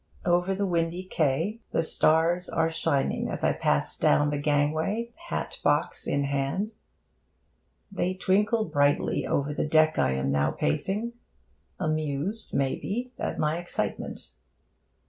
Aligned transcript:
Over 0.25 0.55
the 0.55 0.65
windy 0.65 1.03
quay 1.07 1.61
the 1.73 1.83
stars 1.83 2.49
are 2.49 2.71
shining 2.71 3.29
as 3.29 3.43
I 3.43 3.53
pass 3.53 3.95
down 3.95 4.31
the 4.31 4.39
gangway, 4.39 5.13
hat 5.27 5.59
box 5.63 6.07
in 6.07 6.23
hand. 6.23 6.71
They 7.91 8.15
twinkle 8.15 8.65
brightly 8.65 9.27
over 9.27 9.53
the 9.53 9.67
deck 9.67 9.99
I 9.99 10.13
am 10.13 10.31
now 10.31 10.53
pacing 10.53 11.13
amused, 11.79 12.51
may 12.51 12.73
be, 12.77 13.11
at 13.19 13.37
my 13.37 13.59
excitement. 13.59 14.29